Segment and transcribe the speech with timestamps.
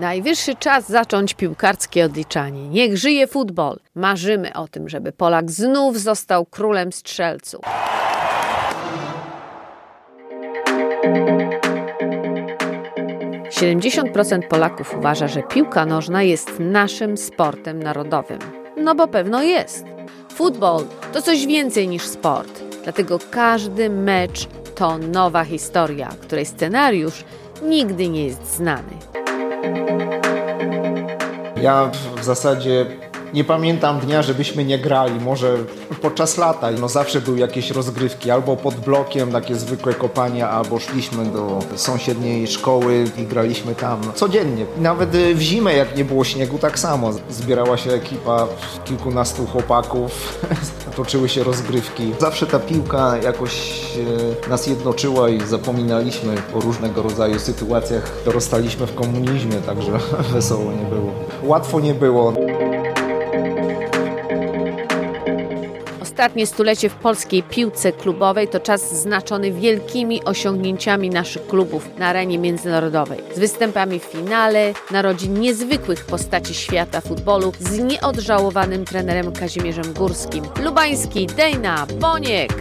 [0.00, 2.68] Najwyższy czas zacząć piłkarskie odliczanie.
[2.68, 3.78] Niech żyje futbol.
[3.94, 7.60] Marzymy o tym, żeby Polak znów został królem strzelców.
[13.50, 18.38] Siedemdziesiąt procent Polaków uważa, że piłka nożna jest naszym sportem narodowym.
[18.76, 19.84] No bo pewno jest.
[20.34, 22.62] Futbol to coś więcej niż sport.
[22.84, 27.24] Dlatego każdy mecz to nowa historia, której scenariusz
[27.62, 28.92] nigdy nie jest znany.
[31.62, 32.86] Ja w zasadzie
[33.34, 35.20] nie pamiętam dnia, żebyśmy nie grali.
[35.20, 35.56] Może
[36.02, 36.70] podczas lata.
[36.80, 38.30] No zawsze były jakieś rozgrywki.
[38.30, 44.66] Albo pod blokiem, takie zwykłe kopania, albo szliśmy do sąsiedniej szkoły i graliśmy tam codziennie.
[44.78, 47.10] Nawet w zimę, jak nie było śniegu, tak samo.
[47.30, 48.46] Zbierała się ekipa
[48.84, 50.40] kilkunastu chłopaków.
[50.96, 52.12] Toczyły się rozgrywki.
[52.18, 53.82] Zawsze ta piłka jakoś
[54.46, 58.12] e, nas jednoczyła i zapominaliśmy o różnego rodzaju sytuacjach.
[58.24, 59.92] Dorastaliśmy w komunizmie, także
[60.32, 61.12] wesoło nie było.
[61.42, 62.32] Łatwo nie było.
[66.20, 72.38] Ostatnie stulecie w polskiej piłce klubowej to czas znaczony wielkimi osiągnięciami naszych klubów na arenie
[72.38, 73.18] międzynarodowej.
[73.34, 80.44] Z występami w finale, narodzin niezwykłych postaci świata futbolu z nieodżałowanym trenerem Kazimierzem Górskim.
[80.62, 82.52] Lubański, Dejna, Boniek.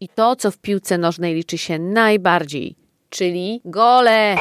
[0.00, 2.76] I to, co w piłce nożnej liczy się najbardziej,
[3.10, 4.36] czyli gole.